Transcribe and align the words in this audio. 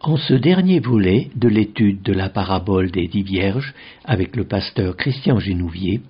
En 0.00 0.16
ce 0.16 0.34
dernier 0.34 0.78
volet 0.78 1.28
de 1.34 1.48
l'étude 1.48 2.02
de 2.02 2.12
la 2.12 2.28
parabole 2.28 2.92
des 2.92 3.08
dix 3.08 3.24
vierges 3.24 3.74
avec 4.04 4.36
le 4.36 4.44
pasteur 4.44 4.96
Christian 4.96 5.40
Génouvier, 5.40 6.02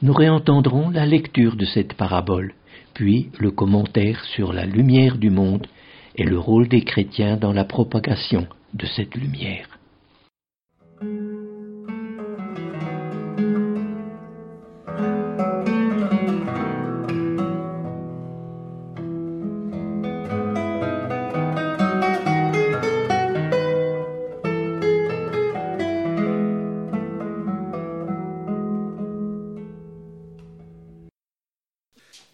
nous 0.00 0.12
réentendrons 0.12 0.90
la 0.90 1.06
lecture 1.06 1.56
de 1.56 1.64
cette 1.64 1.94
parabole, 1.94 2.54
puis 2.94 3.30
le 3.40 3.50
commentaire 3.50 4.24
sur 4.26 4.52
la 4.52 4.64
lumière 4.64 5.18
du 5.18 5.30
monde 5.30 5.66
et 6.14 6.22
le 6.22 6.38
rôle 6.38 6.68
des 6.68 6.82
chrétiens 6.82 7.36
dans 7.36 7.52
la 7.52 7.64
propagation 7.64 8.46
de 8.74 8.86
cette 8.86 9.16
lumière. 9.16 9.66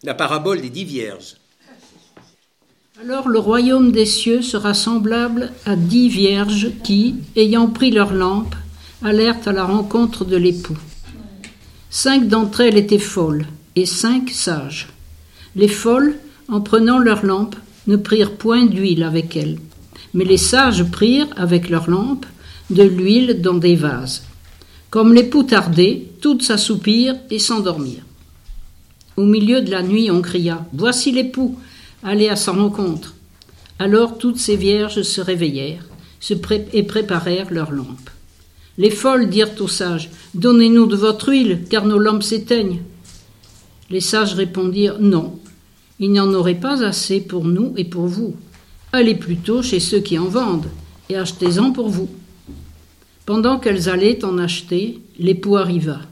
La 0.08 0.14
parabole 0.14 0.62
des 0.62 0.70
dix 0.70 0.86
vierges. 0.86 1.36
Alors 2.98 3.28
le 3.28 3.38
royaume 3.38 3.92
des 3.92 4.06
cieux 4.06 4.40
sera 4.40 4.72
semblable 4.72 5.52
à 5.66 5.76
dix 5.76 6.08
vierges 6.08 6.70
qui, 6.82 7.16
ayant 7.36 7.66
pris 7.66 7.90
leurs 7.90 8.14
lampes, 8.14 8.54
allèrent 9.04 9.46
à 9.46 9.52
la 9.52 9.64
rencontre 9.64 10.24
de 10.24 10.38
l'époux. 10.38 10.78
Cinq 11.90 12.26
d'entre 12.26 12.62
elles 12.62 12.78
étaient 12.78 12.98
folles 12.98 13.44
et 13.76 13.84
cinq 13.84 14.30
sages. 14.30 14.88
Les 15.54 15.68
folles, 15.68 16.14
en 16.48 16.62
prenant 16.62 16.98
leurs 16.98 17.26
lampes, 17.26 17.56
ne 17.86 17.96
prirent 17.96 18.36
point 18.36 18.64
d'huile 18.64 19.02
avec 19.02 19.36
elles, 19.36 19.58
mais 20.14 20.24
les 20.24 20.38
sages 20.38 20.84
prirent 20.84 21.34
avec 21.36 21.68
leurs 21.68 21.90
lampes 21.90 22.24
de 22.70 22.82
l'huile 22.82 23.42
dans 23.42 23.58
des 23.58 23.76
vases. 23.76 24.22
Comme 24.88 25.12
l'époux 25.12 25.42
tardait, 25.42 26.04
toutes 26.22 26.44
s'assoupirent 26.44 27.18
et 27.28 27.38
s'endormirent. 27.38 28.07
Au 29.18 29.24
milieu 29.24 29.62
de 29.62 29.72
la 29.72 29.82
nuit, 29.82 30.12
on 30.12 30.22
cria 30.22 30.64
Voici 30.72 31.10
l'époux, 31.10 31.58
allez 32.04 32.28
à 32.28 32.36
sa 32.36 32.52
rencontre. 32.52 33.16
Alors 33.80 34.16
toutes 34.16 34.38
ces 34.38 34.54
vierges 34.54 35.02
se 35.02 35.20
réveillèrent 35.20 35.84
et 36.72 36.82
préparèrent 36.84 37.52
leurs 37.52 37.72
lampes. 37.72 38.10
Les 38.76 38.90
folles 38.90 39.28
dirent 39.28 39.60
aux 39.60 39.66
sages 39.66 40.08
Donnez-nous 40.34 40.86
de 40.86 40.94
votre 40.94 41.30
huile, 41.30 41.64
car 41.68 41.84
nos 41.84 41.98
lampes 41.98 42.22
s'éteignent. 42.22 42.82
Les 43.90 43.98
sages 44.00 44.34
répondirent 44.34 45.00
Non, 45.00 45.36
il 45.98 46.12
n'y 46.12 46.20
en 46.20 46.32
aurait 46.32 46.54
pas 46.54 46.84
assez 46.84 47.18
pour 47.20 47.44
nous 47.44 47.72
et 47.76 47.84
pour 47.84 48.06
vous. 48.06 48.36
Allez 48.92 49.16
plutôt 49.16 49.62
chez 49.62 49.80
ceux 49.80 49.98
qui 49.98 50.16
en 50.16 50.26
vendent 50.26 50.70
et 51.08 51.16
achetez-en 51.16 51.72
pour 51.72 51.88
vous. 51.88 52.08
Pendant 53.26 53.58
qu'elles 53.58 53.88
allaient 53.88 54.24
en 54.24 54.38
acheter, 54.38 55.00
l'époux 55.18 55.56
arriva. 55.56 56.02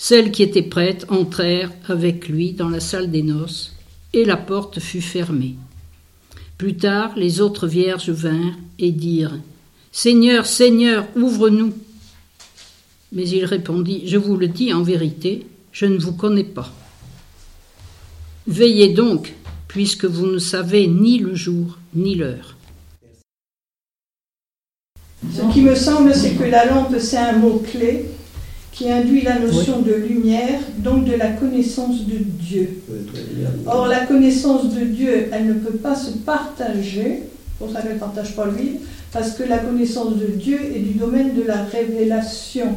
Celles 0.00 0.30
qui 0.30 0.44
étaient 0.44 0.62
prêtes 0.62 1.06
entrèrent 1.08 1.72
avec 1.88 2.28
lui 2.28 2.52
dans 2.52 2.68
la 2.68 2.78
salle 2.78 3.10
des 3.10 3.24
noces, 3.24 3.74
et 4.12 4.24
la 4.24 4.36
porte 4.36 4.78
fut 4.78 5.02
fermée. 5.02 5.56
Plus 6.56 6.76
tard, 6.76 7.12
les 7.16 7.40
autres 7.40 7.66
vierges 7.66 8.10
vinrent 8.10 8.56
et 8.78 8.92
dirent 8.92 9.38
Seigneur, 9.90 10.46
Seigneur, 10.46 11.04
ouvre-nous. 11.16 11.74
Mais 13.12 13.28
il 13.28 13.44
répondit 13.44 14.04
Je 14.06 14.16
vous 14.16 14.36
le 14.36 14.46
dis 14.46 14.72
en 14.72 14.82
vérité, 14.82 15.46
je 15.72 15.86
ne 15.86 15.98
vous 15.98 16.12
connais 16.12 16.44
pas. 16.44 16.72
Veillez 18.46 18.90
donc, 18.90 19.34
puisque 19.66 20.04
vous 20.04 20.26
ne 20.26 20.38
savez 20.38 20.86
ni 20.86 21.18
le 21.18 21.34
jour 21.34 21.76
ni 21.94 22.14
l'heure. 22.14 22.56
Ce 25.34 25.52
qui 25.52 25.62
me 25.62 25.74
semble, 25.74 26.14
c'est 26.14 26.34
que 26.34 26.44
la 26.44 26.66
lampe, 26.66 26.94
c'est 27.00 27.16
un 27.16 27.32
mot-clé 27.32 28.06
qui 28.78 28.88
induit 28.88 29.22
la 29.22 29.40
notion 29.40 29.80
de 29.80 29.92
lumière, 29.92 30.60
donc 30.76 31.04
de 31.04 31.16
la 31.16 31.30
connaissance 31.30 32.06
de 32.06 32.18
Dieu. 32.18 32.80
Or, 33.66 33.88
la 33.88 34.06
connaissance 34.06 34.72
de 34.72 34.84
Dieu, 34.84 35.28
elle 35.32 35.48
ne 35.48 35.54
peut 35.54 35.76
pas 35.78 35.96
se 35.96 36.12
partager, 36.12 37.24
pour 37.58 37.72
ça 37.72 37.82
qu'elle 37.82 37.94
ne 37.94 37.98
partage 37.98 38.36
pas 38.36 38.46
lui, 38.46 38.78
parce 39.12 39.32
que 39.32 39.42
la 39.42 39.58
connaissance 39.58 40.16
de 40.16 40.26
Dieu 40.26 40.60
est 40.76 40.78
du 40.78 40.94
domaine 40.94 41.34
de 41.34 41.42
la 41.42 41.64
révélation. 41.64 42.76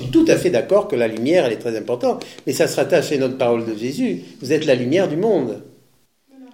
Je 0.00 0.04
suis 0.04 0.12
tout 0.12 0.24
à 0.26 0.34
fait 0.34 0.50
d'accord 0.50 0.88
que 0.88 0.96
la 0.96 1.06
lumière, 1.06 1.46
elle 1.46 1.52
est 1.52 1.58
très 1.58 1.78
importante, 1.78 2.26
mais 2.44 2.52
ça 2.52 2.66
se 2.66 2.74
rattache 2.74 3.12
à 3.12 3.16
notre 3.16 3.38
parole 3.38 3.64
de 3.64 3.76
Jésus. 3.76 4.22
Vous 4.40 4.52
êtes 4.52 4.66
la 4.66 4.74
lumière 4.74 5.06
du 5.06 5.16
monde. 5.16 5.62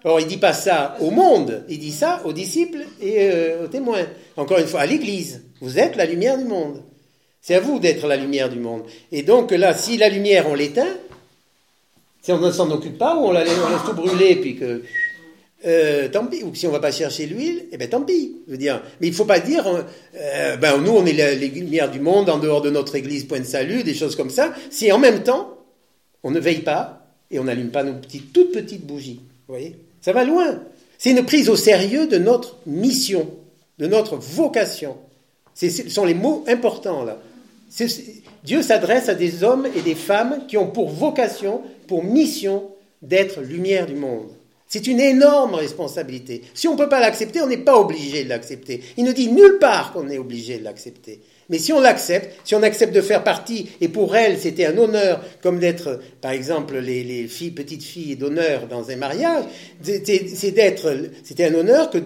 Or, 0.04 0.20
il 0.20 0.24
ne 0.24 0.28
dit 0.28 0.36
pas 0.36 0.52
ça 0.52 0.98
au 1.00 1.10
monde, 1.10 1.64
il 1.70 1.78
dit 1.78 1.90
ça 1.90 2.20
aux 2.26 2.34
disciples 2.34 2.84
et 3.00 3.14
euh, 3.18 3.64
aux 3.64 3.68
témoins. 3.68 4.04
Encore 4.36 4.58
une 4.58 4.66
fois, 4.66 4.80
à 4.80 4.86
l'Église. 4.86 5.42
Vous 5.62 5.78
êtes 5.78 5.96
la 5.96 6.04
lumière 6.04 6.36
du 6.36 6.44
monde. 6.44 6.82
C'est 7.42 7.56
à 7.56 7.60
vous 7.60 7.80
d'être 7.80 8.06
la 8.06 8.16
lumière 8.16 8.48
du 8.48 8.60
monde. 8.60 8.84
Et 9.10 9.22
donc 9.22 9.50
là, 9.50 9.74
si 9.74 9.96
la 9.98 10.08
lumière, 10.08 10.46
on 10.48 10.54
l'éteint, 10.54 10.96
si 12.22 12.30
on 12.32 12.38
ne 12.38 12.52
s'en 12.52 12.70
occupe 12.70 12.96
pas, 12.96 13.16
ou 13.16 13.26
on, 13.26 13.32
la, 13.32 13.42
laisse 13.42 13.54
tout 13.84 13.94
brûler, 13.94 14.36
puis 14.36 14.56
que... 14.56 14.82
Euh, 15.64 16.08
tant 16.08 16.26
pis. 16.26 16.42
Ou 16.42 16.54
si 16.54 16.66
on 16.66 16.70
ne 16.70 16.74
va 16.74 16.80
pas 16.80 16.90
chercher 16.90 17.26
l'huile, 17.26 17.66
eh 17.70 17.76
bien 17.76 17.86
tant 17.86 18.02
pis. 18.02 18.36
Je 18.48 18.56
dire. 18.56 18.82
Mais 19.00 19.08
il 19.08 19.10
ne 19.10 19.16
faut 19.16 19.24
pas 19.24 19.38
dire, 19.38 19.64
euh, 20.16 20.56
ben 20.56 20.78
nous 20.78 20.90
on 20.90 21.06
est 21.06 21.12
la, 21.12 21.34
les 21.34 21.48
lumières 21.48 21.90
du 21.90 22.00
monde 22.00 22.28
en 22.30 22.38
dehors 22.38 22.62
de 22.62 22.70
notre 22.70 22.96
église 22.96 23.24
point 23.24 23.38
de 23.38 23.44
salut, 23.44 23.84
des 23.84 23.94
choses 23.94 24.16
comme 24.16 24.30
ça. 24.30 24.52
Si 24.70 24.90
en 24.90 24.98
même 24.98 25.22
temps, 25.22 25.56
on 26.24 26.32
ne 26.32 26.40
veille 26.40 26.62
pas 26.62 27.06
et 27.30 27.38
on 27.38 27.44
n'allume 27.44 27.70
pas 27.70 27.84
nos 27.84 27.94
petites, 27.94 28.32
toutes 28.32 28.52
petites 28.52 28.84
bougies. 28.84 29.20
Vous 29.46 29.54
voyez 29.54 29.76
Ça 30.00 30.12
va 30.12 30.24
loin. 30.24 30.60
C'est 30.98 31.10
une 31.10 31.24
prise 31.24 31.48
au 31.48 31.56
sérieux 31.56 32.08
de 32.08 32.18
notre 32.18 32.56
mission, 32.66 33.30
de 33.78 33.86
notre 33.86 34.16
vocation. 34.16 34.96
Ce 35.54 35.68
sont 35.68 36.04
les 36.04 36.14
mots 36.14 36.44
importants 36.48 37.04
là. 37.04 37.18
Dieu 38.44 38.62
s'adresse 38.62 39.08
à 39.08 39.14
des 39.14 39.44
hommes 39.44 39.66
et 39.74 39.80
des 39.80 39.94
femmes 39.94 40.44
qui 40.46 40.56
ont 40.56 40.70
pour 40.70 40.90
vocation, 40.90 41.62
pour 41.86 42.04
mission, 42.04 42.68
d'être 43.00 43.40
lumière 43.40 43.86
du 43.86 43.94
monde. 43.94 44.30
C'est 44.68 44.86
une 44.86 45.00
énorme 45.00 45.54
responsabilité. 45.54 46.42
Si 46.54 46.66
on 46.66 46.72
ne 46.72 46.78
peut 46.78 46.88
pas 46.88 47.00
l'accepter, 47.00 47.42
on 47.42 47.46
n'est 47.46 47.58
pas 47.58 47.78
obligé 47.78 48.24
de 48.24 48.30
l'accepter. 48.30 48.80
Il 48.96 49.04
ne 49.04 49.12
dit 49.12 49.28
nulle 49.30 49.58
part 49.58 49.92
qu'on 49.92 50.08
est 50.08 50.16
obligé 50.16 50.56
de 50.56 50.64
l'accepter. 50.64 51.20
Mais 51.50 51.58
si 51.58 51.74
on 51.74 51.80
l'accepte, 51.80 52.34
si 52.44 52.54
on 52.54 52.62
accepte 52.62 52.94
de 52.94 53.02
faire 53.02 53.22
partie, 53.22 53.68
et 53.82 53.88
pour 53.88 54.16
elle 54.16 54.38
c'était 54.38 54.64
un 54.64 54.78
honneur, 54.78 55.22
comme 55.42 55.58
d'être, 55.58 56.00
par 56.22 56.30
exemple, 56.30 56.78
les, 56.78 57.26
filles, 57.26 57.50
petites 57.50 57.82
filles 57.82 58.16
d'honneur 58.16 58.66
dans 58.66 58.90
un 58.90 58.96
mariage, 58.96 59.44
c'était 59.82 61.44
un 61.44 61.54
honneur 61.54 61.90
que 61.90 61.98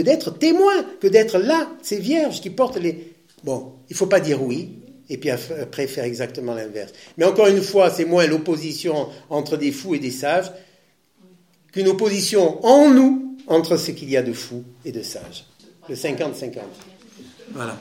d'être 0.00 0.38
témoin, 0.38 0.86
que 1.00 1.08
d'être 1.08 1.38
là, 1.38 1.68
ces 1.82 1.98
vierges 1.98 2.40
qui 2.40 2.48
portent 2.48 2.80
les, 2.80 3.13
Bon, 3.44 3.74
il 3.90 3.92
ne 3.92 3.96
faut 3.96 4.06
pas 4.06 4.20
dire 4.20 4.42
oui, 4.42 4.78
et 5.10 5.18
puis 5.18 5.30
après 5.30 5.86
faire 5.86 6.04
exactement 6.04 6.54
l'inverse. 6.54 6.92
Mais 7.18 7.26
encore 7.26 7.46
une 7.46 7.62
fois, 7.62 7.90
c'est 7.90 8.06
moins 8.06 8.26
l'opposition 8.26 9.08
entre 9.28 9.58
des 9.58 9.70
fous 9.70 9.94
et 9.94 9.98
des 9.98 10.10
sages 10.10 10.50
qu'une 11.70 11.88
opposition 11.88 12.64
en 12.64 12.90
nous 12.90 13.36
entre 13.46 13.76
ce 13.76 13.90
qu'il 13.90 14.08
y 14.08 14.16
a 14.16 14.22
de 14.22 14.32
fous 14.32 14.64
et 14.84 14.92
de 14.92 15.02
sages. 15.02 15.44
Le 15.88 15.94
50-50. 15.94 16.58
Voilà. 17.52 17.76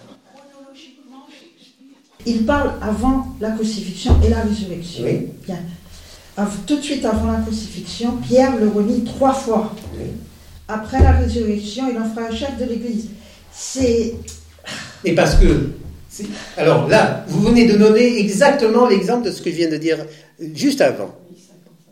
Il 2.25 2.45
parle 2.45 2.73
avant 2.81 3.27
la 3.39 3.51
crucifixion 3.51 4.19
et 4.21 4.29
la 4.29 4.41
résurrection. 4.41 5.05
Oui. 5.05 5.27
Bien. 5.45 5.59
Tout 6.67 6.77
de 6.77 6.81
suite 6.81 7.05
avant 7.05 7.31
la 7.31 7.39
crucifixion, 7.39 8.17
Pierre 8.17 8.57
le 8.57 8.67
renie 8.67 9.03
trois 9.05 9.33
fois. 9.33 9.73
Après 10.67 11.01
la 11.01 11.11
résurrection, 11.13 11.89
il 11.89 11.97
en 11.97 12.09
fera 12.09 12.27
un 12.27 12.35
chef 12.35 12.57
de 12.57 12.65
l'Église. 12.65 13.09
C'est 13.51 14.15
et 15.05 15.13
parce 15.15 15.35
que. 15.35 15.69
Alors 16.57 16.87
là, 16.87 17.25
vous 17.27 17.41
venez 17.41 17.65
de 17.65 17.75
donner 17.75 18.19
exactement 18.19 18.87
l'exemple 18.87 19.25
de 19.25 19.31
ce 19.31 19.41
que 19.41 19.49
je 19.49 19.55
viens 19.55 19.69
de 19.69 19.77
dire 19.77 20.05
juste 20.53 20.81
avant. 20.81 21.15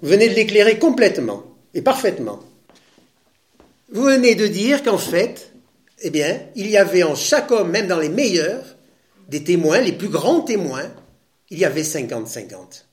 Vous 0.01 0.09
venez 0.09 0.29
de 0.29 0.35
l'éclairer 0.35 0.77
complètement 0.77 1.43
et 1.73 1.81
parfaitement. 1.81 2.39
Vous 3.91 4.03
venez 4.03 4.35
de 4.35 4.47
dire 4.47 4.83
qu'en 4.83 4.99
fait, 4.99 5.51
eh 6.01 6.09
bien, 6.11 6.39
il 6.55 6.69
y 6.69 6.77
avait 6.77 7.03
en 7.03 7.15
chaque 7.15 7.51
homme, 7.51 7.71
même 7.71 7.87
dans 7.87 7.99
les 7.99 8.09
meilleurs, 8.09 8.63
des 9.27 9.43
témoins, 9.43 9.81
les 9.81 9.91
plus 9.91 10.09
grands 10.09 10.41
témoins, 10.41 10.89
il 11.49 11.59
y 11.59 11.65
avait 11.65 11.81
50-50. 11.81 12.85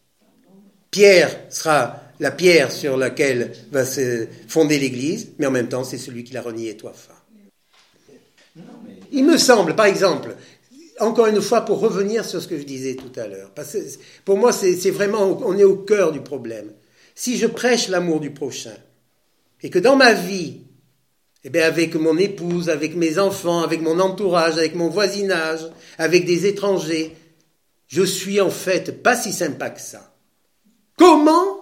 Pierre 0.91 1.31
sera 1.51 2.03
la 2.21 2.31
pierre 2.31 2.73
sur 2.73 2.97
laquelle 2.97 3.53
va 3.71 3.85
se 3.85 4.27
fonder 4.49 4.79
l'Église, 4.79 5.29
mais 5.39 5.47
en 5.47 5.51
même 5.51 5.69
temps, 5.69 5.85
c'est 5.85 5.99
celui 5.99 6.25
qui 6.25 6.35
l'a 6.35 6.43
renié, 6.43 6.77
toi, 6.77 6.93
femme. 6.93 7.18
Il 9.13 9.25
me 9.25 9.39
semble, 9.39 9.75
par 9.75 9.87
exemple, 9.87 10.37
encore 11.01 11.27
une 11.27 11.41
fois, 11.41 11.63
pour 11.63 11.81
revenir 11.81 12.25
sur 12.25 12.43
ce 12.43 12.49
que 12.49 12.59
je 12.59 12.65
disais 12.65 12.97
tout 12.97 13.13
à 13.19 13.27
l'heure, 13.27 13.51
parce 13.55 13.73
que 13.73 13.79
pour 14.25 14.37
moi, 14.37 14.53
c'est 14.53 14.91
vraiment, 14.91 15.41
on 15.45 15.57
est 15.57 15.65
au 15.65 15.77
cœur 15.77 16.13
du 16.13 16.21
problème. 16.21 16.73
Si 17.15 17.37
je 17.37 17.47
prêche 17.47 17.89
l'amour 17.89 18.21
du 18.21 18.31
prochain, 18.31 18.77
et 19.63 19.71
que 19.71 19.79
dans 19.79 19.97
ma 19.97 20.13
vie, 20.13 20.61
eh 21.45 21.51
bien, 21.51 21.67
avec 21.67 21.95
mon 21.95 22.17
épouse, 22.19 22.69
avec 22.69 22.95
mes 22.95 23.19
enfants, 23.19 23.63
avec 23.63 23.81
mon 23.81 23.99
entourage, 24.01 24.59
avec 24.59 24.75
mon 24.75 24.89
voisinage, 24.89 25.61
avec 25.97 26.25
des 26.27 26.47
étrangers, 26.47 27.17
je 27.87 28.03
suis 28.03 28.41
en 28.41 28.51
fait 28.51 29.03
pas 29.03 29.17
si 29.17 29.33
sympa 29.33 29.71
que 29.71 29.81
ça. 29.81 30.15
Comment 30.97 31.58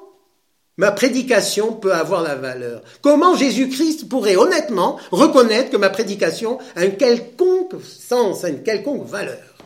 ma 0.77 0.91
prédication 0.91 1.73
peut 1.73 1.93
avoir 1.93 2.23
la 2.23 2.35
valeur. 2.35 2.83
Comment 3.01 3.35
Jésus-Christ 3.35 4.09
pourrait 4.09 4.37
honnêtement 4.37 4.99
reconnaître 5.11 5.71
que 5.71 5.77
ma 5.77 5.91
prédication 5.91 6.59
a 6.75 6.83
un 6.83 6.91
quelconque 6.91 7.75
sens, 7.83 8.45
a 8.45 8.51
une 8.51 8.63
quelconque 8.63 9.07
valeur? 9.07 9.57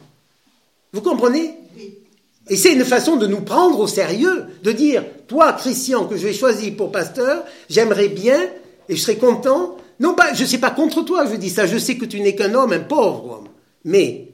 Vous 0.92 1.00
comprenez? 1.00 1.54
Et 2.48 2.56
c'est 2.56 2.72
une 2.72 2.84
façon 2.84 3.16
de 3.16 3.26
nous 3.26 3.42
prendre 3.42 3.78
au 3.78 3.86
sérieux, 3.86 4.46
de 4.62 4.72
dire, 4.72 5.04
toi, 5.28 5.52
Christian, 5.52 6.06
que 6.06 6.16
je 6.16 6.26
vais 6.26 6.32
choisir 6.32 6.76
pour 6.76 6.90
pasteur, 6.90 7.44
j'aimerais 7.68 8.08
bien, 8.08 8.40
et 8.88 8.96
je 8.96 9.00
serais 9.00 9.16
content, 9.16 9.76
non 10.00 10.14
pas, 10.14 10.34
je 10.34 10.42
ne 10.42 10.48
sais 10.48 10.58
pas 10.58 10.70
contre 10.70 11.02
toi, 11.02 11.26
je 11.30 11.36
dis 11.36 11.50
ça, 11.50 11.66
je 11.66 11.78
sais 11.78 11.96
que 11.96 12.06
tu 12.06 12.20
n'es 12.20 12.34
qu'un 12.34 12.54
homme, 12.54 12.72
un 12.72 12.80
pauvre 12.80 13.30
homme. 13.30 13.48
Mais, 13.84 14.32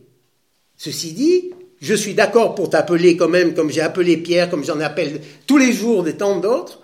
ceci 0.77 1.13
dit, 1.13 1.51
je 1.81 1.95
suis 1.95 2.15
d'accord 2.15 2.55
pour 2.55 2.71
t'appeler 2.71 3.17
quand 3.17 3.29
même, 3.29 3.55
comme 3.55 3.71
j'ai 3.71 3.81
appelé 3.81 4.17
Pierre, 4.17 4.49
comme 4.49 4.65
j'en 4.65 4.81
appelle 4.81 5.21
tous 5.47 5.59
les 5.59 5.73
jours 5.73 6.03
des 6.03 6.17
tant 6.17 6.39
d'autres, 6.39 6.81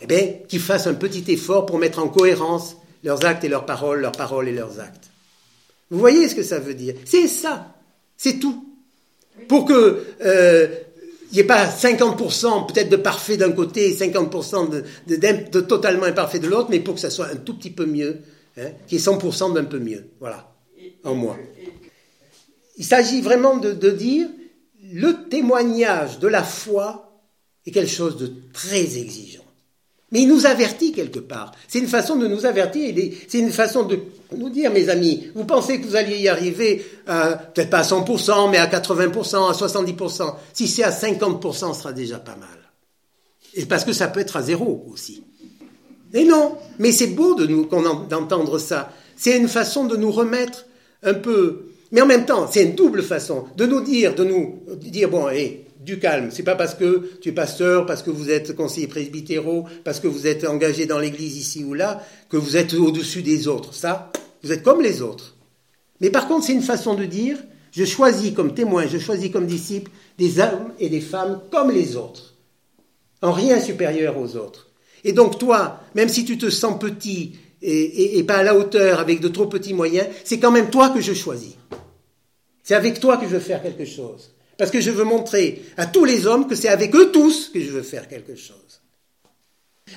eh 0.00 0.06
bien, 0.06 0.34
qu'ils 0.48 0.60
fassent 0.60 0.86
un 0.86 0.94
petit 0.94 1.24
effort 1.32 1.66
pour 1.66 1.78
mettre 1.78 1.98
en 1.98 2.08
cohérence 2.08 2.76
leurs 3.04 3.24
actes 3.24 3.44
et 3.44 3.48
leurs 3.48 3.66
paroles, 3.66 4.00
leurs 4.00 4.12
paroles 4.12 4.48
et 4.48 4.52
leurs 4.52 4.80
actes. 4.80 5.10
Vous 5.90 5.98
voyez 5.98 6.28
ce 6.28 6.34
que 6.34 6.42
ça 6.42 6.58
veut 6.58 6.74
dire? 6.74 6.94
C'est 7.04 7.28
ça, 7.28 7.74
c'est 8.16 8.38
tout. 8.38 8.64
Pour 9.48 9.64
que 9.64 10.04
euh, 10.24 10.68
il 11.30 11.36
n'y 11.36 11.40
ait 11.40 11.44
pas 11.44 11.66
50% 11.66 12.66
peut-être 12.66 12.90
de 12.90 12.96
parfait 12.96 13.36
d'un 13.36 13.52
côté 13.52 13.88
et 13.88 13.94
50% 13.94 14.68
de, 14.70 15.16
de, 15.16 15.60
totalement 15.60 16.04
imparfait 16.04 16.38
de 16.38 16.46
l'autre, 16.46 16.68
mais 16.70 16.80
pour 16.80 16.94
que 16.94 17.00
ça 17.00 17.10
soit 17.10 17.26
un 17.26 17.36
tout 17.36 17.54
petit 17.54 17.70
peu 17.70 17.86
mieux, 17.86 18.18
hein, 18.58 18.68
qui 18.86 18.96
est 18.96 19.06
100% 19.06 19.54
d'un 19.54 19.64
peu 19.64 19.78
mieux. 19.78 20.04
Voilà, 20.20 20.52
en 21.04 21.14
moi. 21.14 21.38
Il 22.76 22.84
s'agit 22.84 23.20
vraiment 23.20 23.56
de, 23.56 23.90
dire 23.90 24.28
le 24.92 25.28
témoignage 25.28 26.18
de 26.18 26.28
la 26.28 26.42
foi 26.42 27.20
est 27.66 27.70
quelque 27.70 27.90
chose 27.90 28.16
de 28.16 28.32
très 28.52 28.98
exigeant. 28.98 29.42
Mais 30.10 30.22
il 30.22 30.28
nous 30.28 30.44
avertit 30.44 30.92
quelque 30.92 31.20
part. 31.20 31.52
C'est 31.68 31.78
une 31.78 31.86
façon 31.86 32.16
de 32.16 32.26
nous 32.26 32.44
avertir, 32.44 32.94
c'est 33.28 33.38
une 33.38 33.50
façon 33.50 33.84
de 33.84 33.98
nous 34.36 34.50
dire, 34.50 34.70
mes 34.70 34.90
amis, 34.90 35.30
vous 35.34 35.44
pensez 35.44 35.80
que 35.80 35.86
vous 35.86 35.96
alliez 35.96 36.18
y 36.18 36.28
arriver, 36.28 36.84
peut-être 37.06 37.70
pas 37.70 37.78
à 37.78 37.82
100%, 37.82 38.50
mais 38.50 38.58
à 38.58 38.66
80%, 38.66 39.48
à 39.48 39.52
70%. 39.52 40.34
Si 40.52 40.68
c'est 40.68 40.84
à 40.84 40.90
50%, 40.90 41.72
ce 41.72 41.80
sera 41.80 41.92
déjà 41.92 42.18
pas 42.18 42.36
mal. 42.36 42.48
Et 43.54 43.64
parce 43.64 43.84
que 43.84 43.92
ça 43.92 44.08
peut 44.08 44.20
être 44.20 44.36
à 44.36 44.42
zéro 44.42 44.86
aussi. 44.90 45.24
Et 46.12 46.24
non, 46.24 46.58
mais 46.78 46.92
c'est 46.92 47.08
beau 47.08 47.34
de 47.34 47.46
d'entendre 48.08 48.58
ça. 48.58 48.92
C'est 49.16 49.36
une 49.36 49.48
façon 49.48 49.84
de 49.84 49.96
nous 49.96 50.12
remettre 50.12 50.66
un 51.02 51.14
peu 51.14 51.71
mais 51.92 52.00
en 52.00 52.06
même 52.06 52.24
temps, 52.24 52.48
c'est 52.50 52.64
une 52.64 52.74
double 52.74 53.02
façon 53.02 53.44
de 53.56 53.66
nous 53.66 53.82
dire, 53.82 54.14
de 54.14 54.24
nous 54.24 54.60
dire, 54.76 55.10
bon, 55.10 55.28
hé, 55.28 55.66
du 55.78 55.98
calme. 55.98 56.30
C'est 56.30 56.42
pas 56.42 56.54
parce 56.54 56.74
que 56.74 57.10
tu 57.20 57.30
es 57.30 57.32
pasteur, 57.32 57.86
parce 57.86 58.02
que 58.02 58.10
vous 58.10 58.30
êtes 58.30 58.54
conseiller 58.54 58.86
presbytéro, 58.86 59.66
parce 59.84 60.00
que 60.00 60.08
vous 60.08 60.26
êtes 60.26 60.46
engagé 60.46 60.86
dans 60.86 60.98
l'église 60.98 61.36
ici 61.36 61.64
ou 61.64 61.74
là, 61.74 62.02
que 62.30 62.36
vous 62.36 62.56
êtes 62.56 62.74
au-dessus 62.74 63.22
des 63.22 63.48
autres. 63.48 63.74
Ça, 63.74 64.10
vous 64.42 64.52
êtes 64.52 64.62
comme 64.62 64.80
les 64.80 65.02
autres. 65.02 65.36
Mais 66.00 66.10
par 66.10 66.28
contre, 66.28 66.46
c'est 66.46 66.52
une 66.52 66.62
façon 66.62 66.94
de 66.94 67.04
dire, 67.04 67.38
je 67.72 67.84
choisis 67.84 68.32
comme 68.32 68.54
témoin, 68.54 68.86
je 68.86 68.98
choisis 68.98 69.30
comme 69.30 69.46
disciple 69.46 69.90
des 70.18 70.40
hommes 70.40 70.72
et 70.78 70.88
des 70.88 71.00
femmes 71.00 71.40
comme 71.50 71.70
les 71.70 71.96
autres, 71.96 72.34
en 73.20 73.32
rien 73.32 73.60
supérieur 73.60 74.18
aux 74.18 74.36
autres. 74.36 74.68
Et 75.04 75.12
donc 75.12 75.38
toi, 75.38 75.80
même 75.94 76.08
si 76.08 76.24
tu 76.24 76.38
te 76.38 76.48
sens 76.48 76.78
petit 76.78 77.34
et, 77.60 78.18
et 78.18 78.24
pas 78.24 78.36
à 78.36 78.42
la 78.42 78.56
hauteur 78.56 78.98
avec 78.98 79.20
de 79.20 79.28
trop 79.28 79.46
petits 79.46 79.74
moyens, 79.74 80.06
c'est 80.24 80.38
quand 80.38 80.50
même 80.50 80.70
toi 80.70 80.90
que 80.90 81.00
je 81.00 81.12
choisis. 81.12 81.56
C'est 82.62 82.74
avec 82.74 83.00
toi 83.00 83.16
que 83.16 83.24
je 83.24 83.30
veux 83.30 83.40
faire 83.40 83.62
quelque 83.62 83.84
chose. 83.84 84.30
Parce 84.56 84.70
que 84.70 84.80
je 84.80 84.90
veux 84.90 85.04
montrer 85.04 85.62
à 85.76 85.86
tous 85.86 86.04
les 86.04 86.26
hommes 86.26 86.46
que 86.46 86.54
c'est 86.54 86.68
avec 86.68 86.94
eux 86.94 87.10
tous 87.10 87.50
que 87.52 87.60
je 87.60 87.70
veux 87.70 87.82
faire 87.82 88.08
quelque 88.08 88.36
chose. 88.36 88.80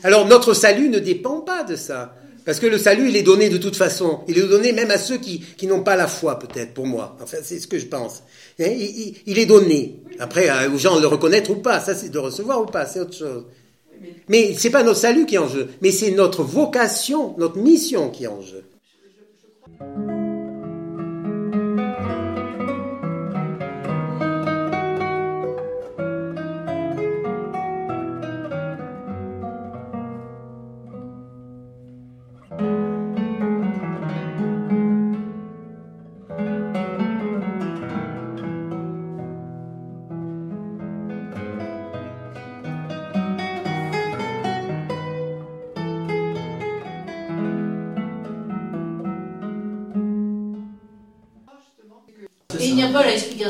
Alors 0.03 0.27
notre 0.27 0.53
salut 0.53 0.89
ne 0.89 1.00
dépend 1.00 1.41
pas 1.41 1.63
de 1.63 1.75
ça. 1.75 2.15
Parce 2.45 2.59
que 2.59 2.67
le 2.67 2.77
salut, 2.77 3.09
il 3.09 3.15
est 3.15 3.23
donné 3.23 3.50
de 3.50 3.57
toute 3.57 3.75
façon. 3.75 4.19
Il 4.27 4.38
est 4.38 4.47
donné 4.47 4.71
même 4.71 4.91
à 4.91 5.00
ceux 5.00 5.17
qui, 5.17 5.44
n'ont 5.63 5.81
pas 5.81 5.95
la 5.95 6.07
foi, 6.07 6.38
peut-être, 6.38 6.75
pour 6.75 6.85
moi. 6.85 7.17
Enfin, 7.21 7.38
c'est 7.44 7.59
ce 7.59 7.67
que 7.67 7.79
je 7.79 7.88
pense. 7.88 8.21
Hein, 8.59 8.69
il, 9.25 9.39
est 9.39 9.47
donné. 9.47 10.03
Après, 10.19 10.47
aux 10.67 10.77
gens 10.77 10.95
de 10.95 11.01
le 11.01 11.07
reconnaître 11.07 11.50
ou 11.50 11.56
pas, 11.56 11.79
ça 11.79 11.95
c'est 11.95 12.09
de 12.09 12.19
recevoir 12.19 12.62
ou 12.62 12.67
pas, 12.67 12.85
c'est 12.85 13.00
autre 13.00 13.17
chose. 13.17 13.45
Mais 14.29 14.53
c'est 14.56 14.69
pas 14.69 14.83
notre 14.83 15.00
salut 15.00 15.25
qui 15.25 15.35
est 15.35 15.39
en 15.39 15.47
jeu, 15.47 15.69
mais 15.81 15.91
c'est 15.91 16.12
notre 16.12 16.44
vocation, 16.44 17.33
notre 17.38 17.57
mission 17.57 18.09
qui 18.09 18.25
est 18.25 18.27
en 18.27 18.41
jeu. 18.41 18.63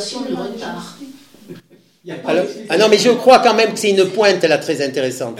Du 0.09 0.33
retard. 0.33 0.97
ah 2.69 2.77
non, 2.77 2.87
mais 2.89 2.97
je 2.97 3.09
crois 3.09 3.39
quand 3.39 3.53
même 3.53 3.73
que 3.73 3.79
c'est 3.79 3.91
une 3.91 4.05
pointe 4.09 4.43
là 4.43 4.57
très 4.57 4.81
intéressante. 4.85 5.39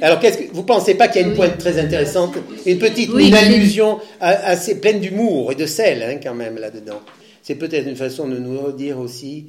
Alors, 0.00 0.20
qu'est-ce 0.20 0.38
que 0.38 0.52
vous 0.52 0.62
pensez 0.62 0.94
pas 0.94 1.08
qu'il 1.08 1.22
y 1.22 1.24
a 1.24 1.28
une 1.28 1.34
pointe 1.34 1.58
très 1.58 1.78
intéressante, 1.78 2.34
une 2.66 2.78
petite 2.78 3.10
allusion 3.34 3.98
assez 4.20 4.80
pleine 4.80 5.00
d'humour 5.00 5.52
et 5.52 5.54
de 5.54 5.66
sel 5.66 6.02
hein, 6.02 6.18
quand 6.22 6.34
même 6.34 6.58
là-dedans. 6.58 7.00
C'est 7.42 7.54
peut-être 7.54 7.86
une 7.86 7.96
façon 7.96 8.28
de 8.28 8.38
nous 8.38 8.72
dire 8.72 8.98
aussi 8.98 9.46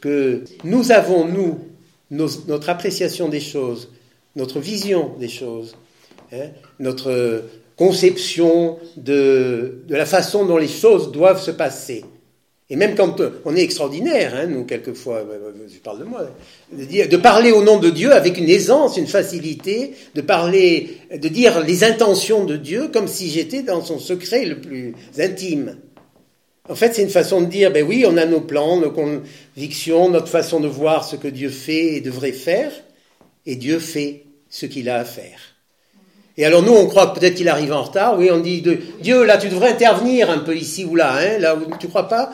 que 0.00 0.44
nous 0.64 0.92
avons 0.92 1.24
nous 1.24 1.58
notre 2.10 2.68
appréciation 2.68 3.28
des 3.28 3.40
choses, 3.40 3.88
notre 4.36 4.58
vision 4.58 5.12
des 5.18 5.28
choses, 5.28 5.76
hein, 6.32 6.48
notre 6.80 7.44
conception 7.76 8.78
de, 8.96 9.82
de 9.86 9.96
la 9.96 10.06
façon 10.06 10.44
dont 10.44 10.56
les 10.56 10.68
choses 10.68 11.12
doivent 11.12 11.40
se 11.40 11.52
passer. 11.52 12.04
Et 12.72 12.76
même 12.76 12.94
quand 12.94 13.20
euh, 13.20 13.30
on 13.44 13.56
est 13.56 13.62
extraordinaire, 13.62 14.32
hein, 14.36 14.46
nous, 14.46 14.64
quelquefois, 14.64 15.16
euh, 15.16 15.48
euh, 15.48 15.68
je 15.68 15.78
parle 15.80 15.98
de 15.98 16.04
moi, 16.04 16.24
de, 16.72 17.16
parler 17.16 17.50
au 17.50 17.64
nom 17.64 17.80
de 17.80 17.90
Dieu 17.90 18.12
avec 18.12 18.38
une 18.38 18.48
aisance, 18.48 18.96
une 18.96 19.08
facilité, 19.08 19.94
de 20.14 20.20
parler, 20.20 20.98
de 21.12 21.28
dire 21.28 21.60
les 21.60 21.82
intentions 21.82 22.44
de 22.44 22.56
Dieu 22.56 22.88
comme 22.92 23.08
si 23.08 23.28
j'étais 23.28 23.62
dans 23.62 23.84
son 23.84 23.98
secret 23.98 24.44
le 24.44 24.60
plus 24.60 24.94
intime. 25.18 25.76
En 26.68 26.76
fait, 26.76 26.94
c'est 26.94 27.02
une 27.02 27.10
façon 27.10 27.40
de 27.40 27.46
dire, 27.46 27.72
ben 27.72 27.84
oui, 27.84 28.04
on 28.06 28.16
a 28.16 28.24
nos 28.24 28.40
plans, 28.40 28.76
nos 28.76 28.92
convictions, 28.92 30.08
notre 30.08 30.28
façon 30.28 30.60
de 30.60 30.68
voir 30.68 31.04
ce 31.04 31.16
que 31.16 31.26
Dieu 31.26 31.48
fait 31.48 31.96
et 31.96 32.00
devrait 32.00 32.30
faire, 32.30 32.70
et 33.46 33.56
Dieu 33.56 33.80
fait 33.80 34.26
ce 34.48 34.66
qu'il 34.66 34.88
a 34.88 35.00
à 35.00 35.04
faire. 35.04 35.40
Et 36.36 36.44
alors 36.44 36.62
nous, 36.62 36.72
on 36.72 36.86
croit 36.86 37.12
peut-être 37.12 37.34
qu'il 37.34 37.48
arrive 37.48 37.72
en 37.72 37.82
retard. 37.82 38.16
Oui, 38.16 38.30
on 38.30 38.38
dit, 38.38 38.62
Dieu, 39.00 39.24
là, 39.24 39.38
tu 39.38 39.48
devrais 39.48 39.70
intervenir 39.70 40.30
un 40.30 40.38
peu 40.38 40.56
ici 40.56 40.84
ou 40.84 40.94
là, 40.94 41.16
hein, 41.18 41.38
là 41.38 41.56
où 41.56 41.76
tu 41.78 41.88
crois 41.88 42.06
pas? 42.06 42.32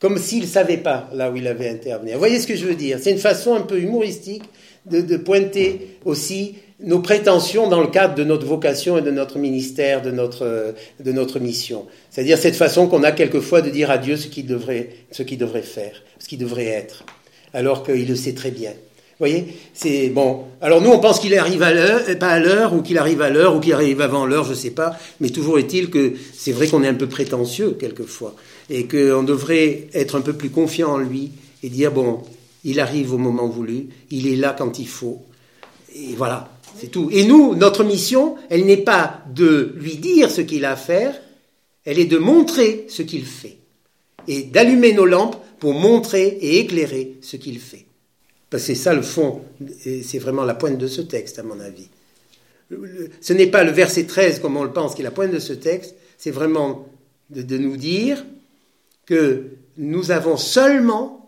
Comme 0.00 0.18
s'il 0.18 0.42
ne 0.42 0.46
savait 0.46 0.76
pas 0.76 1.10
là 1.12 1.30
où 1.30 1.36
il 1.36 1.46
avait 1.46 1.68
intervenu. 1.68 2.12
Vous 2.12 2.18
voyez 2.18 2.38
ce 2.38 2.46
que 2.46 2.56
je 2.56 2.66
veux 2.66 2.74
dire? 2.74 2.98
C'est 3.00 3.10
une 3.10 3.18
façon 3.18 3.54
un 3.54 3.62
peu 3.62 3.80
humoristique 3.80 4.44
de, 4.86 5.16
pointer 5.16 5.98
aussi 6.04 6.54
nos 6.80 7.00
prétentions 7.00 7.68
dans 7.68 7.80
le 7.80 7.88
cadre 7.88 8.14
de 8.14 8.24
notre 8.24 8.46
vocation 8.46 8.96
et 8.98 9.02
de 9.02 9.10
notre 9.10 9.38
ministère, 9.38 10.00
de 10.00 10.10
notre, 10.10 10.74
de 11.00 11.12
notre 11.12 11.40
mission. 11.40 11.86
C'est-à-dire 12.10 12.38
cette 12.38 12.56
façon 12.56 12.86
qu'on 12.86 13.02
a 13.02 13.12
quelquefois 13.12 13.60
de 13.60 13.70
dire 13.70 13.90
à 13.90 13.98
Dieu 13.98 14.16
ce 14.16 14.28
qu'il 14.28 14.46
devrait, 14.46 14.90
ce 15.10 15.22
qu'il 15.22 15.38
devrait 15.38 15.62
faire, 15.62 16.02
ce 16.18 16.28
qu'il 16.28 16.38
devrait 16.38 16.66
être, 16.66 17.04
alors 17.52 17.82
qu'il 17.82 18.06
le 18.06 18.16
sait 18.16 18.34
très 18.34 18.52
bien. 18.52 18.72
Vous 19.18 19.26
voyez 19.26 19.46
C'est 19.74 20.10
bon. 20.10 20.44
Alors 20.60 20.80
nous, 20.80 20.90
on 20.90 21.00
pense 21.00 21.18
qu'il 21.18 21.36
arrive 21.36 21.62
à 21.62 21.72
l'heure, 21.72 22.02
pas 22.20 22.28
à 22.28 22.38
l'heure, 22.38 22.72
ou 22.72 22.82
qu'il 22.82 22.98
arrive 22.98 23.20
à 23.20 23.30
l'heure, 23.30 23.56
ou 23.56 23.58
qu'il 23.58 23.72
arrive 23.72 24.00
avant 24.00 24.26
l'heure, 24.26 24.44
je 24.44 24.50
ne 24.50 24.54
sais 24.54 24.70
pas. 24.70 24.96
Mais 25.20 25.30
toujours 25.30 25.58
est-il 25.58 25.90
que 25.90 26.12
c'est 26.32 26.52
vrai 26.52 26.68
qu'on 26.68 26.84
est 26.84 26.88
un 26.88 26.94
peu 26.94 27.08
prétentieux 27.08 27.76
quelquefois 27.80 28.36
et 28.70 28.86
qu'on 28.86 29.24
devrait 29.24 29.88
être 29.92 30.16
un 30.16 30.20
peu 30.20 30.34
plus 30.34 30.50
confiant 30.50 30.92
en 30.92 30.98
lui 30.98 31.32
et 31.64 31.68
dire 31.68 31.90
bon, 31.90 32.22
il 32.62 32.78
arrive 32.78 33.12
au 33.12 33.18
moment 33.18 33.48
voulu, 33.48 33.88
il 34.12 34.28
est 34.28 34.36
là 34.36 34.54
quand 34.56 34.78
il 34.78 34.86
faut. 34.86 35.22
Et 35.96 36.14
voilà, 36.16 36.48
c'est 36.78 36.86
tout. 36.86 37.08
Et 37.10 37.24
nous, 37.24 37.56
notre 37.56 37.82
mission, 37.82 38.36
elle 38.50 38.66
n'est 38.66 38.76
pas 38.76 39.22
de 39.34 39.74
lui 39.78 39.96
dire 39.96 40.30
ce 40.30 40.42
qu'il 40.42 40.64
a 40.64 40.72
à 40.72 40.76
faire, 40.76 41.20
elle 41.84 41.98
est 41.98 42.04
de 42.04 42.18
montrer 42.18 42.86
ce 42.88 43.02
qu'il 43.02 43.24
fait. 43.24 43.58
Et 44.28 44.42
d'allumer 44.42 44.92
nos 44.92 45.06
lampes 45.06 45.42
pour 45.58 45.74
montrer 45.74 46.38
et 46.40 46.60
éclairer 46.60 47.16
ce 47.20 47.36
qu'il 47.36 47.58
fait. 47.58 47.87
Parce 48.50 48.62
que 48.62 48.66
c'est 48.68 48.74
ça 48.74 48.94
le 48.94 49.02
fond, 49.02 49.42
et 49.84 50.02
c'est 50.02 50.18
vraiment 50.18 50.44
la 50.44 50.54
pointe 50.54 50.78
de 50.78 50.86
ce 50.86 51.02
texte, 51.02 51.38
à 51.38 51.42
mon 51.42 51.60
avis. 51.60 51.88
Ce 53.20 53.32
n'est 53.32 53.46
pas 53.46 53.64
le 53.64 53.70
verset 53.70 54.04
13 54.04 54.40
comme 54.40 54.56
on 54.56 54.64
le 54.64 54.72
pense 54.72 54.94
qui 54.94 55.02
est 55.02 55.04
la 55.04 55.10
pointe 55.10 55.32
de 55.32 55.38
ce 55.38 55.52
texte, 55.52 55.94
c'est 56.16 56.30
vraiment 56.30 56.86
de 57.30 57.58
nous 57.58 57.76
dire 57.76 58.24
que 59.06 59.44
nous 59.76 60.10
avons 60.10 60.36
seulement 60.36 61.18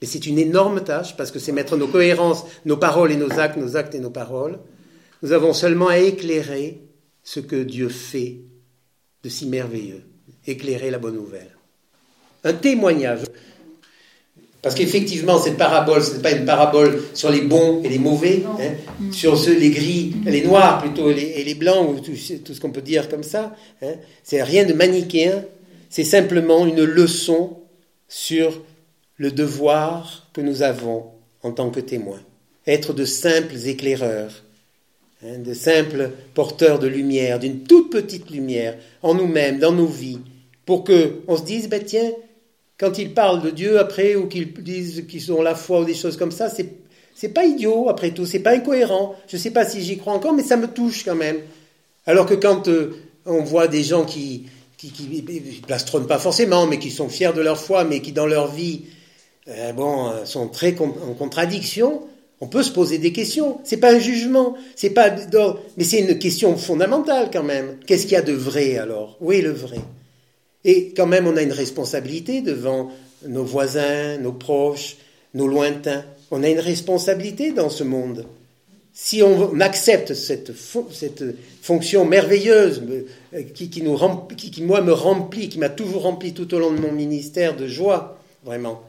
Mais 0.00 0.06
c'est 0.06 0.26
une 0.26 0.38
énorme 0.38 0.82
tâche 0.82 1.16
parce 1.16 1.30
que 1.30 1.38
c'est 1.38 1.52
mettre 1.52 1.76
nos 1.76 1.86
cohérences, 1.86 2.44
nos 2.64 2.78
paroles 2.78 3.12
et 3.12 3.16
nos 3.16 3.38
actes, 3.38 3.58
nos 3.58 3.76
actes 3.76 3.94
et 3.94 4.00
nos 4.00 4.10
paroles. 4.10 4.58
Nous 5.22 5.32
avons 5.32 5.52
seulement 5.52 5.88
à 5.88 5.98
éclairer 5.98 6.80
ce 7.22 7.40
que 7.40 7.62
Dieu 7.62 7.88
fait 7.90 8.38
de 9.22 9.28
si 9.28 9.46
merveilleux, 9.46 10.02
éclairer 10.46 10.90
la 10.90 10.98
bonne 10.98 11.16
nouvelle. 11.16 11.54
Un 12.44 12.54
témoignage. 12.54 13.20
Parce 14.62 14.74
qu'effectivement, 14.74 15.38
cette 15.38 15.56
parabole, 15.56 16.02
ce 16.02 16.16
n'est 16.16 16.22
pas 16.22 16.32
une 16.32 16.44
parabole 16.44 17.02
sur 17.14 17.30
les 17.30 17.40
bons 17.40 17.82
et 17.82 17.88
les 17.88 17.98
mauvais, 17.98 18.42
hein, 18.60 18.72
sur 19.10 19.38
ceux, 19.38 19.58
les 19.58 19.70
gris, 19.70 20.14
les 20.26 20.42
noirs 20.42 20.82
plutôt, 20.82 21.10
et 21.10 21.42
les, 21.44 21.54
blancs, 21.54 21.88
ou 21.88 22.00
tout, 22.00 22.14
ce 22.14 22.60
qu'on 22.60 22.70
peut 22.70 22.82
dire 22.82 23.08
comme 23.08 23.22
ça. 23.22 23.54
Hein. 23.80 23.94
C'est 24.22 24.42
rien 24.42 24.64
de 24.64 24.74
manichéen, 24.74 25.44
c'est 25.88 26.04
simplement 26.04 26.66
une 26.66 26.84
leçon 26.84 27.56
sur 28.06 28.60
le 29.16 29.30
devoir 29.30 30.28
que 30.34 30.42
nous 30.42 30.62
avons 30.62 31.06
en 31.42 31.52
tant 31.52 31.70
que 31.70 31.80
témoins. 31.80 32.20
Être 32.66 32.92
de 32.92 33.06
simples 33.06 33.56
éclaireurs, 33.66 34.42
hein, 35.24 35.38
de 35.38 35.54
simples 35.54 36.10
porteurs 36.34 36.78
de 36.78 36.86
lumière, 36.86 37.38
d'une 37.38 37.62
toute 37.62 37.90
petite 37.90 38.30
lumière 38.30 38.76
en 39.02 39.14
nous-mêmes, 39.14 39.58
dans 39.58 39.72
nos 39.72 39.86
vies, 39.86 40.20
pour 40.66 40.84
que 40.84 41.22
on 41.28 41.38
se 41.38 41.44
dise, 41.44 41.70
ben 41.70 41.82
tiens, 41.82 42.12
quand 42.80 42.96
ils 42.96 43.12
parlent 43.12 43.42
de 43.42 43.50
Dieu 43.50 43.78
après, 43.78 44.16
ou 44.16 44.26
qu'ils 44.26 44.54
disent 44.54 45.04
qu'ils 45.06 45.30
ont 45.32 45.42
la 45.42 45.54
foi 45.54 45.80
ou 45.80 45.84
des 45.84 45.94
choses 45.94 46.16
comme 46.16 46.32
ça, 46.32 46.48
c'est 46.48 46.66
c'est 47.14 47.28
pas 47.28 47.44
idiot 47.44 47.90
après 47.90 48.12
tout, 48.12 48.24
c'est 48.24 48.38
pas 48.38 48.52
incohérent. 48.52 49.14
Je 49.28 49.36
sais 49.36 49.50
pas 49.50 49.66
si 49.66 49.82
j'y 49.82 49.98
crois 49.98 50.14
encore, 50.14 50.32
mais 50.32 50.42
ça 50.42 50.56
me 50.56 50.66
touche 50.66 51.04
quand 51.04 51.14
même. 51.14 51.36
Alors 52.06 52.24
que 52.24 52.32
quand 52.32 52.68
euh, 52.68 52.96
on 53.26 53.42
voit 53.42 53.68
des 53.68 53.82
gens 53.82 54.06
qui 54.06 54.46
qui, 54.78 54.88
qui 54.88 55.62
plastronnent 55.66 56.06
pas 56.06 56.18
forcément, 56.18 56.66
mais 56.66 56.78
qui 56.78 56.90
sont 56.90 57.10
fiers 57.10 57.34
de 57.34 57.42
leur 57.42 57.60
foi, 57.60 57.84
mais 57.84 58.00
qui 58.00 58.12
dans 58.12 58.24
leur 58.24 58.50
vie 58.50 58.84
euh, 59.48 59.74
bon, 59.74 60.08
euh, 60.08 60.24
sont 60.24 60.48
très 60.48 60.74
en 60.80 61.12
contradiction, 61.12 62.00
on 62.40 62.46
peut 62.46 62.62
se 62.62 62.70
poser 62.70 62.96
des 62.96 63.12
questions. 63.12 63.60
C'est 63.64 63.76
pas 63.76 63.92
un 63.92 63.98
jugement, 63.98 64.54
c'est 64.74 64.90
pas 64.90 65.10
mais 65.76 65.84
c'est 65.84 66.00
une 66.00 66.18
question 66.18 66.56
fondamentale 66.56 67.28
quand 67.30 67.42
même. 67.42 67.76
Qu'est-ce 67.86 68.04
qu'il 68.04 68.12
y 68.12 68.16
a 68.16 68.22
de 68.22 68.32
vrai 68.32 68.78
alors? 68.78 69.18
Où 69.20 69.32
est 69.32 69.42
le 69.42 69.52
vrai? 69.52 69.80
Et 70.64 70.92
quand 70.94 71.06
même, 71.06 71.26
on 71.26 71.36
a 71.36 71.42
une 71.42 71.52
responsabilité 71.52 72.42
devant 72.42 72.90
nos 73.26 73.44
voisins, 73.44 74.18
nos 74.18 74.32
proches, 74.32 74.96
nos 75.34 75.46
lointains. 75.46 76.04
On 76.30 76.42
a 76.42 76.48
une 76.48 76.60
responsabilité 76.60 77.52
dans 77.52 77.70
ce 77.70 77.84
monde. 77.84 78.26
Si 78.92 79.22
on 79.22 79.60
accepte 79.60 80.14
cette, 80.14 80.52
fonction 81.62 82.04
merveilleuse 82.04 82.82
euh, 83.34 83.42
qui, 83.54 83.82
moi, 84.62 84.80
me 84.82 84.92
remplit, 84.92 85.48
qui 85.48 85.58
m'a 85.58 85.68
toujours 85.68 86.02
rempli 86.02 86.34
tout 86.34 86.52
au 86.54 86.58
long 86.58 86.72
de 86.72 86.80
mon 86.80 86.92
ministère 86.92 87.56
de 87.56 87.66
joie, 87.66 88.18
vraiment, 88.44 88.82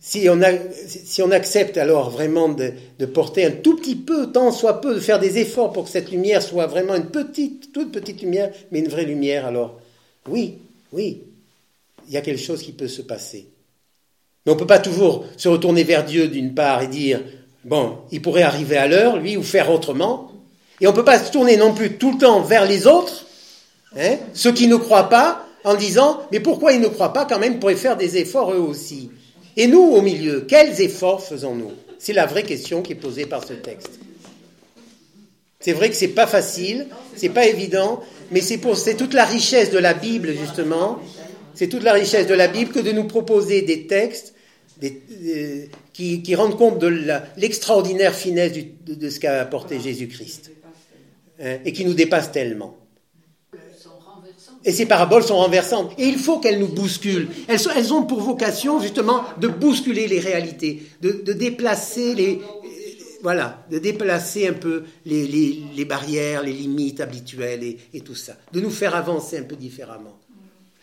si 0.00 0.28
on, 0.28 0.40
si 0.86 1.22
on, 1.22 1.30
accepte 1.30 1.78
alors 1.78 2.10
vraiment 2.10 2.48
de, 2.48 3.06
porter 3.06 3.44
un 3.44 3.50
tout 3.50 3.76
petit 3.76 3.96
peu, 3.96 4.30
tant 4.30 4.52
soit 4.52 4.80
peu, 4.80 4.94
de 4.94 5.00
faire 5.00 5.18
des 5.18 5.38
efforts 5.38 5.72
pour 5.72 5.84
que 5.84 5.90
cette 5.90 6.10
lumière 6.10 6.42
soit 6.42 6.66
vraiment 6.66 6.94
une 6.94 7.06
petite, 7.10 7.72
toute 7.72 7.90
petite 7.90 8.22
lumière, 8.22 8.52
mais 8.70 8.80
une 8.80 8.88
vraie 8.88 9.04
lumière, 9.04 9.46
alors 9.46 9.80
oui, 10.28 10.58
oui, 10.92 11.22
il 12.06 12.14
y 12.14 12.16
a 12.16 12.20
quelque 12.20 12.42
chose 12.42 12.62
qui 12.62 12.72
peut 12.72 12.88
se 12.88 13.02
passer. 13.02 13.48
Mais 14.44 14.52
on 14.52 14.54
ne 14.54 14.60
peut 14.60 14.66
pas 14.66 14.78
toujours 14.78 15.24
se 15.36 15.48
retourner 15.48 15.84
vers 15.84 16.04
Dieu 16.04 16.28
d'une 16.28 16.54
part 16.54 16.82
et 16.82 16.88
dire, 16.88 17.20
bon, 17.64 17.98
il 18.12 18.22
pourrait 18.22 18.42
arriver 18.42 18.76
à 18.76 18.86
l'heure, 18.86 19.16
lui, 19.16 19.36
ou 19.36 19.42
faire 19.42 19.70
autrement. 19.70 20.30
Et 20.80 20.86
on 20.86 20.90
ne 20.90 20.96
peut 20.96 21.04
pas 21.04 21.18
se 21.18 21.32
tourner 21.32 21.56
non 21.56 21.74
plus 21.74 21.96
tout 21.98 22.12
le 22.12 22.18
temps 22.18 22.42
vers 22.42 22.66
les 22.66 22.86
autres, 22.86 23.26
hein, 23.96 24.16
ceux 24.34 24.52
qui 24.52 24.68
ne 24.68 24.76
croient 24.76 25.08
pas, 25.08 25.44
en 25.64 25.74
disant, 25.74 26.20
mais 26.30 26.38
pourquoi 26.38 26.72
ils 26.72 26.80
ne 26.80 26.86
croient 26.86 27.12
pas 27.12 27.24
quand 27.24 27.40
même, 27.40 27.58
pourraient 27.58 27.74
faire 27.74 27.96
des 27.96 28.18
efforts 28.18 28.52
eux 28.52 28.60
aussi? 28.60 29.10
Et 29.56 29.66
nous, 29.66 29.82
au 29.82 30.02
milieu, 30.02 30.42
quels 30.42 30.80
efforts 30.80 31.24
faisons-nous? 31.24 31.72
C'est 31.98 32.12
la 32.12 32.26
vraie 32.26 32.44
question 32.44 32.82
qui 32.82 32.92
est 32.92 32.96
posée 32.96 33.26
par 33.26 33.44
ce 33.44 33.54
texte. 33.54 33.98
C'est 35.60 35.72
vrai 35.72 35.88
que 35.90 35.96
c'est 35.96 36.08
pas 36.08 36.26
facile, 36.26 36.86
c'est 37.16 37.30
pas 37.30 37.46
évident, 37.46 38.00
mais 38.30 38.40
c'est 38.40 38.58
pour 38.58 38.76
c'est 38.76 38.94
toute 38.94 39.14
la 39.14 39.24
richesse 39.24 39.70
de 39.70 39.78
la 39.78 39.94
Bible 39.94 40.34
justement, 40.38 41.00
c'est 41.54 41.68
toute 41.68 41.82
la 41.82 41.92
richesse 41.92 42.26
de 42.26 42.34
la 42.34 42.48
Bible 42.48 42.72
que 42.72 42.80
de 42.80 42.92
nous 42.92 43.04
proposer 43.04 43.62
des 43.62 43.86
textes 43.86 44.34
qui, 45.92 46.34
rendent 46.34 46.58
compte 46.58 46.78
de 46.78 46.88
l'extraordinaire 47.36 48.14
finesse 48.14 48.52
de, 48.86 49.08
ce 49.08 49.18
qu'a 49.18 49.40
apporté 49.40 49.80
Jésus-Christ 49.80 50.52
hein, 51.40 51.56
et 51.64 51.72
qui 51.72 51.84
nous 51.84 51.94
dépasse 51.94 52.30
tellement. 52.30 52.76
Et 54.66 54.72
ces 54.72 54.84
paraboles 54.84 55.22
sont 55.22 55.36
renversantes. 55.36 55.92
Et 55.96 56.06
il 56.06 56.18
faut 56.18 56.38
qu'elles 56.40 56.58
nous 56.58 56.66
bousculent. 56.66 57.28
Elles, 57.46 57.60
elles, 57.76 57.92
ont 57.92 58.02
pour 58.02 58.20
vocation 58.20 58.80
justement 58.80 59.22
de 59.40 59.46
bousculer 59.46 60.08
les 60.08 60.18
réalités, 60.18 60.82
de, 61.00 61.32
déplacer 61.32 62.14
les, 62.14 62.40
voilà, 63.26 63.66
de 63.72 63.80
déplacer 63.80 64.46
un 64.46 64.52
peu 64.52 64.84
les, 65.04 65.84
barrières, 65.84 66.44
les 66.44 66.52
limites 66.52 67.00
habituelles 67.00 67.76
et, 67.92 68.00
tout 68.00 68.14
ça, 68.14 68.34
de 68.52 68.60
nous 68.60 68.70
faire 68.70 68.94
avancer 68.94 69.36
un 69.36 69.42
peu 69.42 69.56
différemment. 69.56 70.16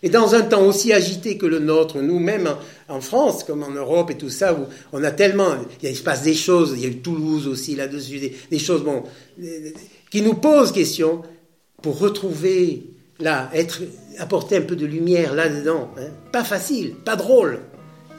Et 0.01 0.09
dans 0.09 0.35
un 0.35 0.41
temps 0.41 0.65
aussi 0.65 0.91
agité 0.91 1.37
que 1.37 1.45
le 1.45 1.59
nôtre, 1.59 2.01
nous-mêmes 2.01 2.53
en, 2.89 2.99
France, 2.99 3.45
comme 3.45 3.63
en 3.63 3.69
Europe 3.69 4.11
et 4.11 4.17
tout 4.17 4.29
ça, 4.29 4.53
où 4.53 4.65
on 4.91 5.05
a 5.05 5.11
tellement, 5.11 5.55
il, 5.81 5.95
se 5.95 6.03
passe 6.03 6.23
des 6.23 6.33
choses, 6.33 6.73
il 6.75 6.81
y 6.81 6.85
a 6.85 6.89
eu 6.89 6.97
Toulouse 6.97 7.47
aussi 7.47 7.77
là-dessus, 7.77 8.19
des, 8.19 8.35
des, 8.51 8.59
choses 8.59 8.83
bon, 8.83 9.03
qui 10.11 10.21
nous 10.21 10.33
posent 10.33 10.73
question 10.73 11.21
pour 11.81 11.97
retrouver 11.97 12.87
là, 13.21 13.49
être, 13.53 13.83
apporter 14.19 14.57
un 14.57 14.63
peu 14.63 14.75
de 14.75 14.85
lumière 14.85 15.33
là-dedans. 15.33 15.91
Hein. 15.97 16.09
Pas 16.33 16.43
facile, 16.43 16.93
pas 17.05 17.15
drôle. 17.15 17.59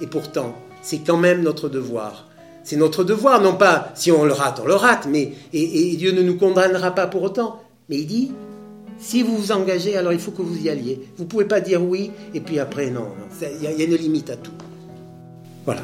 Et 0.01 0.07
pourtant, 0.07 0.57
c'est 0.81 1.01
quand 1.07 1.19
même 1.19 1.43
notre 1.43 1.69
devoir. 1.69 2.31
C'est 2.65 2.77
notre 2.77 3.05
devoir, 3.05 3.43
non 3.43 3.55
pas 3.55 3.93
si 3.95 4.11
on 4.11 4.25
le 4.25 4.33
rate, 4.33 4.61
on 4.63 4.67
le 4.67 4.75
rate, 4.75 5.07
mais 5.09 5.33
et, 5.53 5.97
Dieu 5.97 6.13
ne 6.13 6.23
nous 6.23 6.37
condamnera 6.37 6.93
pas 6.93 7.07
pour 7.07 7.23
autant. 7.23 7.61
Mais 7.91 7.99
il 7.99 8.07
dit, 8.07 8.33
si 8.99 9.23
vous 9.23 9.37
vous 9.37 9.53
engagez, 9.53 9.97
alors 9.97 10.15
il 10.15 10.19
faut 10.19 10.31
que 10.31 10.43
vous 10.43 10.57
y 10.57 10.71
alliez. 10.71 10.99
Vous 11.17 11.25
ne 11.25 11.29
pouvez 11.29 11.45
pas 11.45 11.61
dire 11.61 11.83
oui 11.83 12.11
et 12.33 12.41
puis 12.41 12.59
après 12.59 12.91
non. 12.91 13.09
Il 13.43 13.63
y, 13.63 13.83
a 13.83 13.85
une 13.85 13.97
limite 13.97 14.31
à 14.31 14.37
tout. 14.37 14.53
Voilà. 15.67 15.83